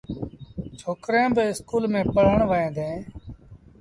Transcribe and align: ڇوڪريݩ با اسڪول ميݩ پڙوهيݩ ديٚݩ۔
ڇوڪريݩ 0.79 1.33
با 1.35 1.43
اسڪول 1.53 1.83
ميݩ 1.93 2.09
پڙوهيݩ 2.13 2.73
ديٚݩ۔ 2.75 3.01